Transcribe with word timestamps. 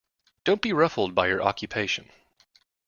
Don't 0.45 0.63
be 0.63 0.73
ruffled 0.73 1.13
by 1.13 1.27
your 1.27 1.43
occupation. 1.43 2.09